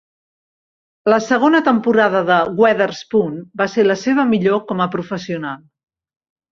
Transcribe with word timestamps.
La 1.13 1.19
segona 1.25 1.59
temporada 1.67 2.23
de 2.31 2.39
Weatherspoon 2.63 3.39
va 3.63 3.71
ser 3.77 3.89
la 3.93 4.01
seva 4.07 4.27
millor 4.35 4.67
com 4.73 4.87
a 4.89 4.93
professional. 4.99 5.67